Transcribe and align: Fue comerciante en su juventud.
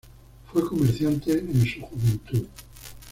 Fue 0.51 0.65
comerciante 0.67 1.31
en 1.31 1.63
su 1.63 1.81
juventud. 1.83 2.47